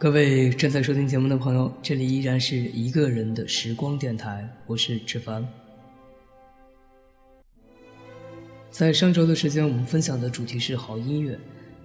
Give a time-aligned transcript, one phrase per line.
[0.00, 5.46] 各位正在收听节目的朋友，这里依然是一个人的时光电台，我是志凡。
[8.70, 11.38] 在上周的时间，我们分享的主题是好音乐，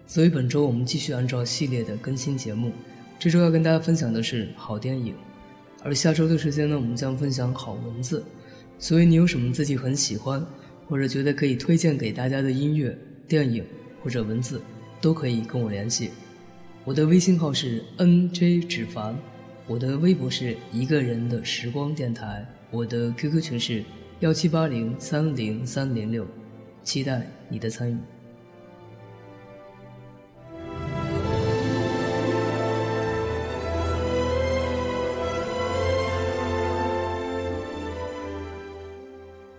[0.07, 2.71] 所以本周我们继续按照系列的更新节目。
[3.19, 5.13] 这周要跟大家分享的是好电影，
[5.83, 8.23] 而下周的时间呢，我们将分享好文字。
[8.79, 10.41] 所以你有什么自己很喜欢，
[10.87, 12.97] 或者觉得可以推荐给大家的音乐、
[13.27, 13.65] 电影
[14.01, 14.61] 或者文字，
[15.01, 16.11] 都可以跟我联系。
[16.87, 19.15] 我的微信号是 n j 纸凡，
[19.65, 23.83] 我的微博是一个人的时光电台，我的 QQ 群是
[24.19, 26.27] 幺七八零三零三零六，
[26.83, 27.97] 期待你的参与。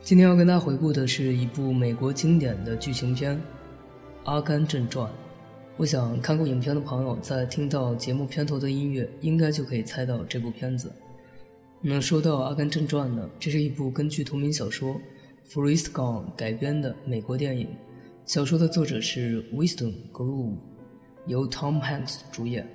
[0.01, 3.37] 今天要跟大家回顾的是一部美国经典的剧情片
[4.23, 5.11] 《阿甘正传》。
[5.79, 10.91] 我想看过影片的朋友，在听到节目片头的音乐，应该就可以猜到这部片子。
[11.83, 14.95] 那说到《阿甘正传》呢，这是一部根据同名小说
[15.53, 17.69] 《Forrest Gump》改编的美国电影。
[18.25, 20.57] 小说的作者是 Winston Groove，
[21.27, 22.67] 由 Tom Hanks 主演。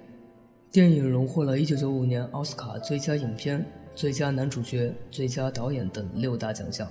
[0.72, 6.88] 电影荣获了1995年奥斯卡最佳影片、最佳男主角、最佳导演等六大奖项。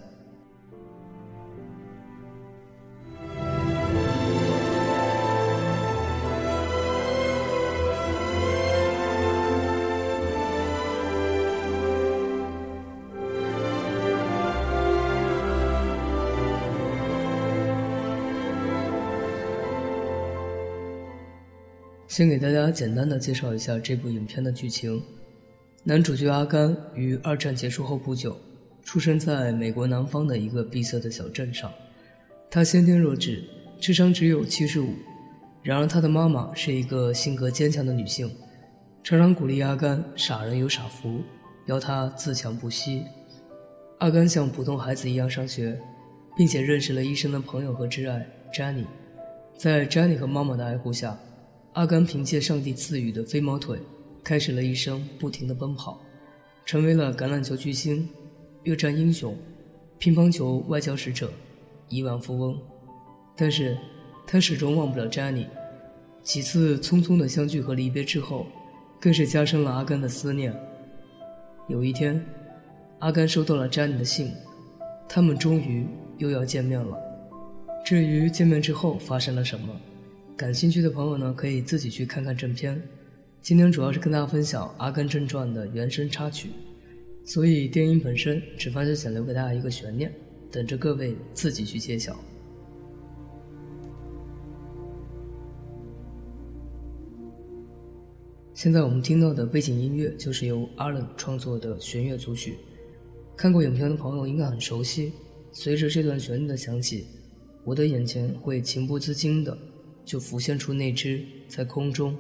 [22.20, 25.02] 先给大家简单的介绍一下这部影片的剧情。
[25.84, 28.36] 男主角阿甘于二战结束后不久，
[28.84, 31.72] 出生在美国南方的一个闭塞的小镇上。
[32.50, 33.42] 他先天弱智，
[33.80, 34.92] 智商只有七十五。
[35.62, 38.30] 然而他的妈妈是一个性格坚强的女性，
[39.02, 41.22] 常常鼓励阿甘“傻人有傻福”，
[41.64, 43.02] 要他自强不息。
[44.00, 45.80] 阿甘像普通孩子一样上学，
[46.36, 48.84] 并且认识了医生的朋友和挚爱詹妮。
[49.56, 51.18] 在詹妮和妈妈的爱护下。
[51.74, 53.78] 阿甘凭借上帝赐予的飞毛腿，
[54.24, 56.00] 开始了一生不停的奔跑，
[56.66, 58.08] 成为了橄榄球巨星、
[58.64, 59.36] 越战英雄、
[59.98, 61.30] 乒乓球外交使者、
[61.88, 62.58] 亿万富翁。
[63.36, 63.78] 但是，
[64.26, 65.46] 他始终忘不了詹妮。
[66.22, 68.46] 几次匆匆的相聚和离别之后，
[69.00, 70.54] 更是加深了阿甘的思念。
[71.68, 72.22] 有一天，
[72.98, 74.32] 阿甘收到了詹妮的信，
[75.08, 75.86] 他们终于
[76.18, 76.98] 又要见面了。
[77.84, 79.74] 至于见面之后发生了什么，
[80.40, 82.82] 感兴趣的朋友呢，可以自己去看看正片。
[83.42, 86.48] 今天主要是跟大家分享《阿甘正传》的原声插曲，
[87.26, 90.10] 所以电影本身，只番就想留给大家一个悬念，
[90.50, 92.18] 等着各位自己去揭晓。
[98.54, 102.54] 现在我们听到的背景音乐就是由阿伦创作的弦乐组曲，
[103.36, 105.12] 看过影片的朋友应该很熟悉。
[105.52, 107.08] 随着这段旋律的响起，
[107.62, 109.58] 我的眼前会情不自禁的
[110.10, 112.18] 就浮现出那只在空中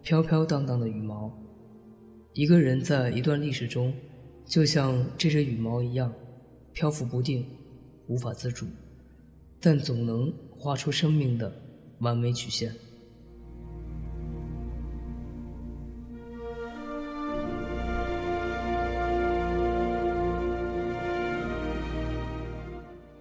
[0.00, 1.28] 飘飘荡荡的羽毛。
[2.34, 3.92] 一个人在一段历史中，
[4.46, 6.12] 就像这只羽毛一样，
[6.72, 7.44] 漂浮不定，
[8.06, 8.64] 无法自主，
[9.58, 11.52] 但总能画出生命的
[11.98, 12.72] 完美曲线。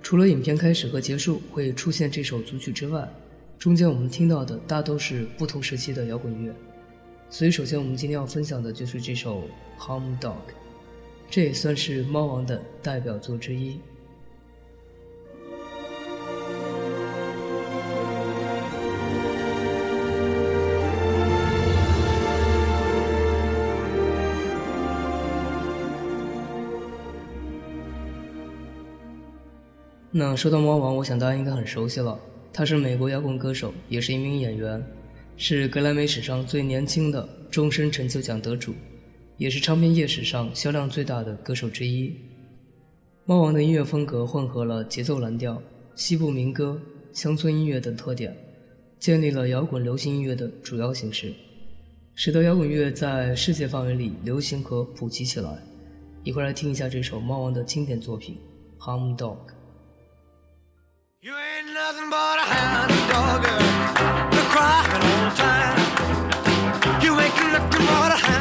[0.04, 3.12] 除了影片开始和结束会出现这首组曲之外，
[3.62, 6.52] 中间我们听到的大都是不同时期的摇滚乐。
[7.30, 9.44] 所以，首先我们今天要分享的就是这首
[9.80, 10.32] 《Hound Dog》，
[11.30, 13.80] 这也算是猫王的代表作之一。
[30.10, 32.20] 那说到猫王，我想大家应该很熟悉了。
[32.54, 34.84] 他是美国摇滚歌手，也是一名演员，
[35.38, 38.74] 是格莱美史上最年轻的终身成就奖得主，
[39.38, 42.14] 也是唱片业史上销量最大的歌手之一。
[43.26, 45.62] 猫王的音乐风格混合了节奏蓝调、
[45.96, 46.80] 西部民歌、
[47.14, 48.36] 乡村音乐等特点，
[49.00, 51.34] 建立了摇滚流行音乐的主要形式，
[52.16, 55.58] 使得摇滚乐在世界范围里流行和普及起来。
[56.24, 58.38] 一块来听一下这首猫王的经典作品
[58.84, 59.38] 《Hound Dog》。
[61.24, 63.44] You ain't nothing but a hound dog,
[64.34, 67.04] you're crying all the time.
[67.04, 68.41] You ain't nothing but a hound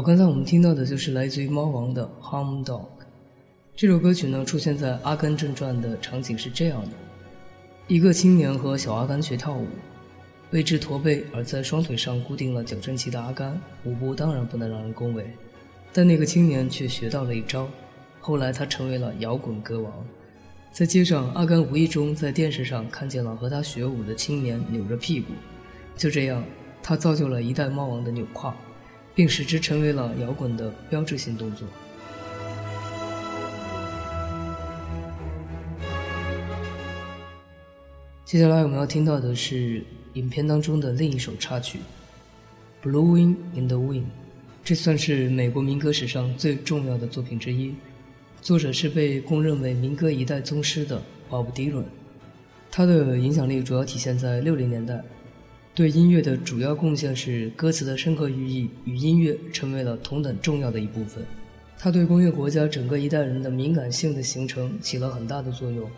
[0.00, 2.80] 好，刚才我们听到的就是来自于猫王的《Hound Dog》。
[3.76, 6.92] 这首歌曲呢，出现在《阿甘正传》的场景是这样的：
[7.86, 9.66] 一个青年和小阿甘学跳舞，
[10.52, 15.30] 为之驼背而在双腿上固定了矫正器的阿甘，舞步当然不能让人恭维。
[15.92, 17.68] 但那个青年却学到了一招，
[18.22, 19.92] 后来他成为了摇滚歌王。
[20.72, 25.34] 在街上，阿甘无意中在电视上看见了和他学舞的青年扭着屁股，
[25.94, 26.42] 就这样，
[26.82, 28.56] 他造就了一代猫王的扭胯，
[29.20, 31.68] 并使之成为了摇滚的标志性动作。
[38.24, 39.84] 接下来我们要听到的是
[40.14, 41.80] 影片当中的另一首插曲
[42.88, 44.00] 《Blowing in the Wind》，
[44.64, 47.74] 这算是美国民歌史上最重要的作品之一。
[48.40, 51.84] 作者是被公认为民歌一代宗师的 Bob Dylan，
[52.70, 55.04] 他的影响力主要体现在六零年代，
[55.74, 61.24] 对音乐的主要贡献是歌词的深刻寓意与音乐成为了同等重要的一部分。
[61.78, 65.88] 他对工业国家整个一代人的敏感性的形成起了很大的作用，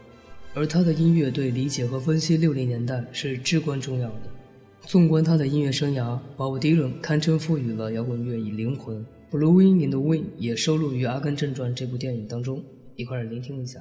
[0.54, 4.22] 而他的音乐对理解和分析六零年代是至关重要的。
[4.82, 9.04] 纵观他的音乐生涯鲍勃迪伦堪称赋予了摇滚乐以灵魂。
[9.30, 12.62] Blowing in the Wind 也收录于《阿甘正传》这部电影当中，
[12.96, 13.80] 一块儿聆听一下。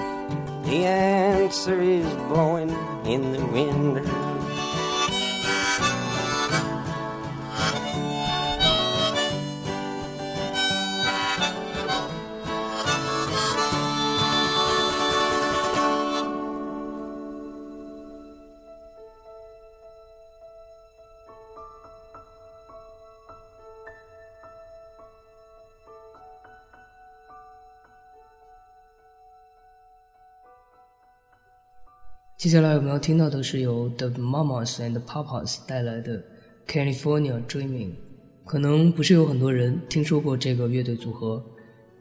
[0.71, 2.69] The answer is blowing
[3.03, 4.30] in the wind.《
[32.41, 36.17] 接下来我们要听到的是由 The Mamas and Papas 带来的
[36.67, 37.89] 《California Dreaming》。
[38.45, 41.45] 可能不是有很多人听说过这个乐队组合，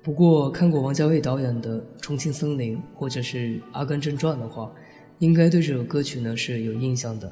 [0.02, 4.72] 不过看过王家卫导演的《重庆森林》或者是《阿甘正传》的话，
[5.18, 7.30] 应该对这首歌曲呢是有印象的。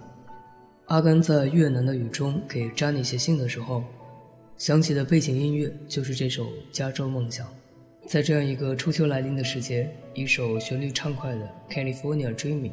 [0.88, 3.82] 阿甘在越南的雨中给詹妮写信的时候，
[4.58, 7.46] 响起的背景音乐就是这首《加州梦想》。
[8.06, 12.70] 在这样一个初秋来临的时节，一首旋律畅快的《California Dreaming》，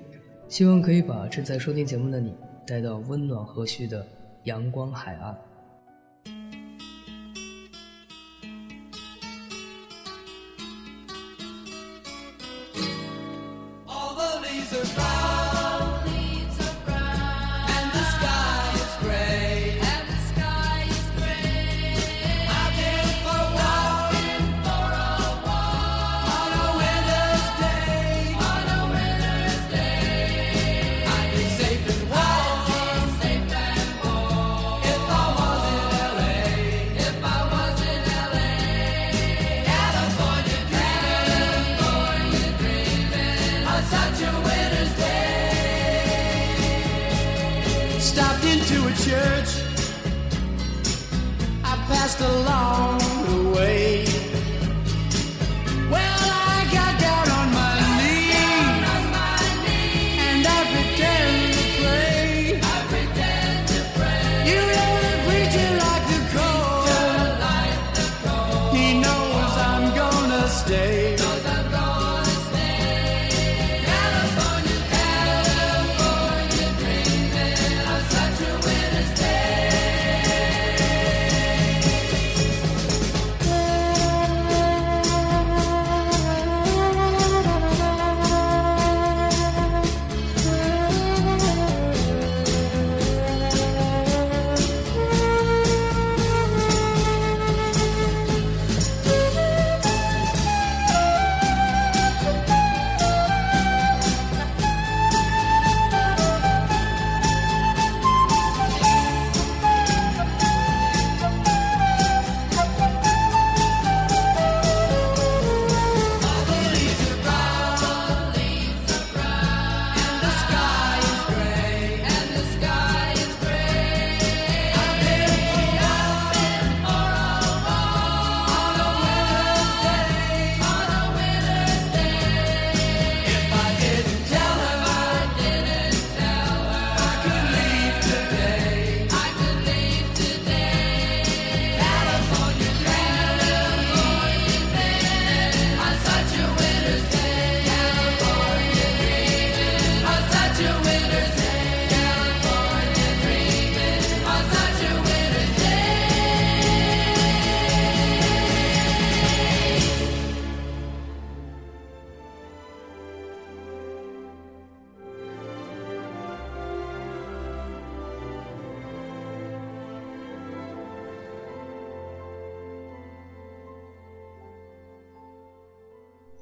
[0.48, 2.36] 希望可以把正在收听节目的你
[2.68, 4.06] 带到温暖和煦的
[4.44, 5.36] 阳光海岸。
[13.88, 15.35] All the leaves are brown,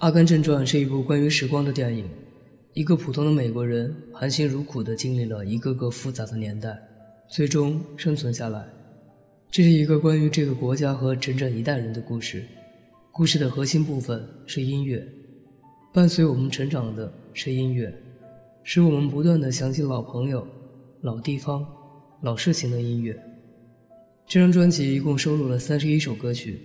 [0.04, 2.04] 阿甘正传》是一部关于时光的电影。
[2.74, 6.78] 一个普通的美国人含辛茹苦地经历了一个个复杂的年代，
[7.30, 8.68] 最终生存下来。
[9.50, 12.44] 这是一个关于这个国家和整整一代人的故事。
[13.14, 15.08] 故事的核心部分是音乐，
[15.94, 17.90] 伴随我们成长的是音乐，
[18.62, 20.46] 使我们不断地想起老朋友、
[21.00, 21.66] 老地方、
[22.24, 23.18] 老事情的音乐。
[24.28, 26.60] 这张专辑一共收录了三十一首歌曲，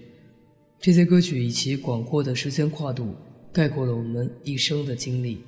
[0.81, 3.15] 这些歌曲以其广阔的时间跨度，
[3.53, 5.43] 概括了我们一生的经历，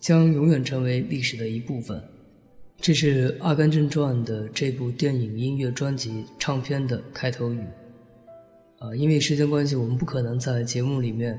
[0.00, 2.02] 将永远成为历史的一部分。
[2.80, 7.60] 这是《阿甘正传》的这部电影音乐专辑唱片的开头语。
[8.78, 11.38] 啊，因为时间关系，我们不可能在节目里面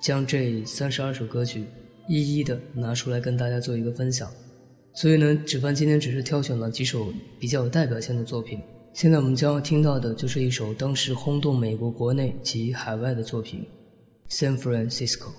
[0.00, 1.64] 将这三十二首歌曲
[2.08, 4.30] 一一的拿出来跟大家做一个分享，
[4.94, 8.60] 所以呢，只凡今天只是挑选了几首比较有代表性的作品。
[8.92, 13.66] 现在我们将要听到的就是一首当时轰动美国国内及海外的作品
[14.32, 15.30] 《San Francisco》。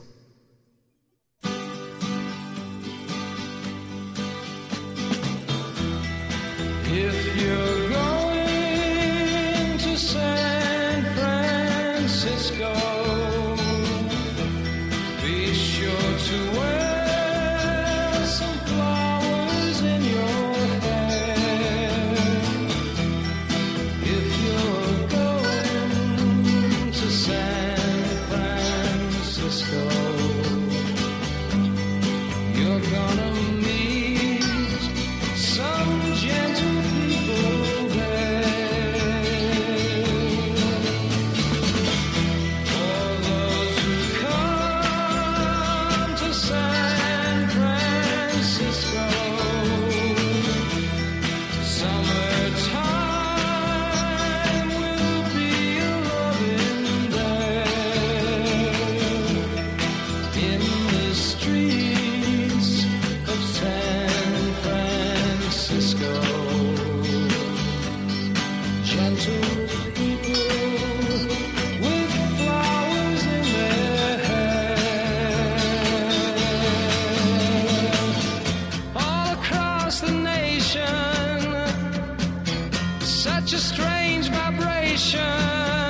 [83.01, 85.84] such a strange vibration.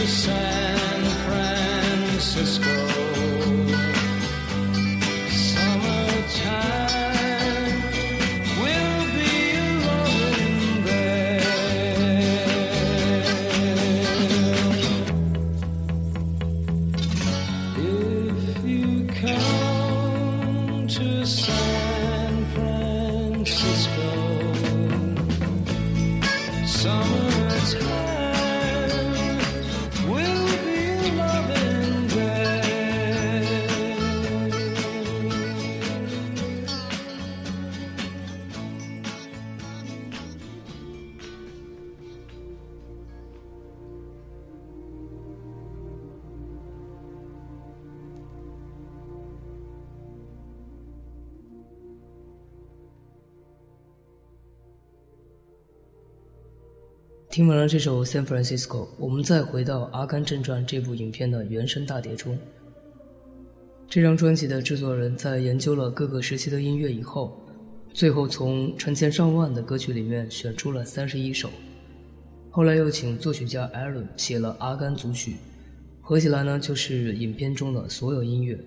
[0.00, 2.79] to San Francisco.
[57.30, 62.36] 听完了这首《San Francisco》，我们再回到《阿甘正传》这部影片的原声大碟中。
[63.88, 67.40] 这张专辑的制作人在研究了各个时期的音乐以后，
[67.94, 71.48] 最后从成千上万的歌曲里面选出了三十一首。
[72.50, 75.30] 后来又请作曲家艾伦写了《阿甘组曲》，
[76.00, 78.58] 合起来呢就是影片中的所有音乐。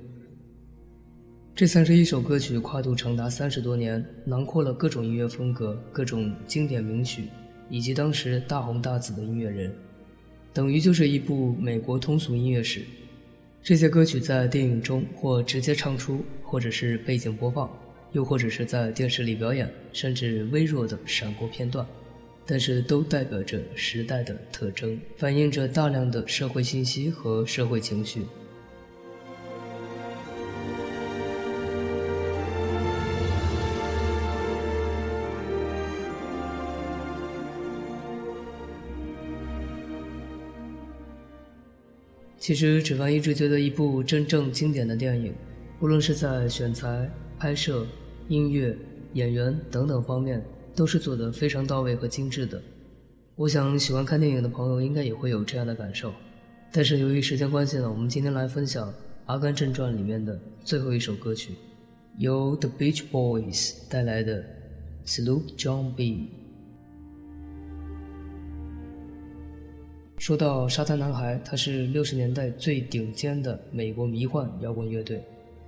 [1.54, 7.26] 这三十一首歌曲跨度长达三十多年，囊括了各种音乐风格、各种经典名曲，
[7.70, 9.74] 以及当时大红大紫的音乐人，
[10.54, 12.82] 等于就是一部美国通俗音乐史。
[13.62, 17.72] 这些歌曲在电影中或直接唱出，或者是背景播放，
[18.12, 21.88] 又或者是在电视里表演，甚至微弱的闪过片段，
[22.46, 28.24] 但是都代表着时代的特征，反映着大量的社会信息和社会情绪。
[42.44, 45.34] 其实，指凡一直觉得一部真正经典的电影，
[45.80, 47.88] 无论是在选材、拍摄、
[48.28, 48.76] 音乐、
[49.14, 50.44] 演员等等方面，
[50.76, 52.62] 都是做得非常到位和精致的。
[53.38, 56.12] 我想，喜欢看电影的朋友应该也会有这样的感受。
[56.70, 58.90] 但是由于时间关系呢，我们今天来分享
[59.28, 61.54] 《阿甘正传》里面的最后一首歌曲，
[62.18, 64.44] 由 The Beach Boys 带来的
[65.06, 66.12] 《Sloop John B》。
[70.24, 75.22] 说到沙滩男孩，他是六十年代最顶尖的美国迷幻摇滚乐队，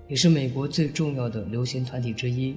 [0.07, 2.55] 也是美国最重要的流行团体之一。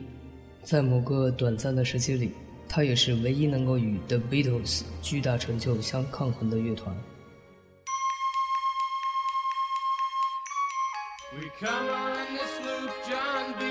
[0.63, 2.31] 在某个短暂的时期里，
[2.69, 6.97] 他也是唯一能够与 The Beatles 巨大成就相抗衡的乐团。
[11.33, 13.65] We come on this sloop, John B.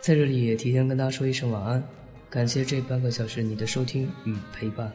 [0.00, 1.86] 在这里也提前跟大家说一声晚安，
[2.34, 4.92] 感谢这半个小时你的收听与陪伴。